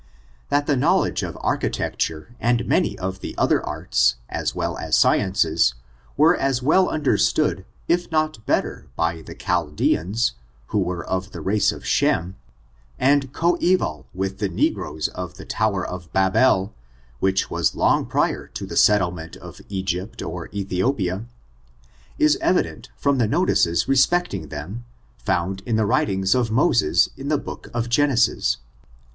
That 0.49 0.65
the 0.65 0.75
knowledge 0.75 1.21
of 1.21 1.37
architecture, 1.41 2.33
and 2.39 2.65
many 2.65 2.97
of 2.97 3.19
the 3.19 3.37
other 3.37 3.63
arts, 3.63 4.15
as 4.29 4.55
well 4.55 4.75
as 4.79 4.97
sciences, 4.97 5.75
were 6.17 6.35
as 6.35 6.63
well 6.63 6.89
un 6.89 7.03
derstood, 7.03 7.65
if 7.87 8.09
not 8.09 8.43
better, 8.47 8.87
by 8.95 9.21
the 9.21 9.35
Chaldeans^ 9.35 10.31
who 10.69 10.79
were 10.79 11.05
of 11.05 11.33
the 11.33 11.39
race 11.41 11.71
of 11.71 11.85
Shem, 11.85 12.35
and 12.97 13.31
coeval 13.31 14.07
with 14.11 14.39
the 14.39 14.49
negroes 14.49 15.07
of 15.09 15.35
the 15.35 15.45
tower 15.45 15.85
of 15.87 16.11
Babel, 16.11 16.73
which 17.19 17.51
was 17.51 17.75
long 17.75 18.07
prior 18.07 18.47
to 18.47 18.65
the 18.65 18.75
set 18.77 19.01
tlements 19.01 19.37
of 19.37 19.61
Egypt 19.69 20.23
or 20.23 20.49
Ethiopia, 20.51 21.25
is 22.17 22.39
evident 22.41 22.89
from 22.97 23.19
the 23.19 23.27
notices 23.27 23.87
respecting 23.87 24.47
them, 24.47 24.83
found 25.19 25.61
in 25.67 25.75
the 25.75 25.85
writings 25.85 26.33
of 26.33 26.49
Mo 26.49 26.71
ses 26.71 27.11
in 27.15 27.27
the 27.27 27.37
book 27.37 27.67
of 27.71 27.87
Genesis. 27.87 28.57